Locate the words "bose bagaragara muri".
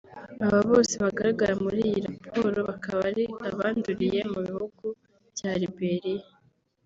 0.69-1.79